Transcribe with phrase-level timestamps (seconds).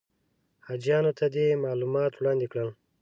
[0.67, 2.71] حاجیانو ته دې معلومات وړاندې کړي.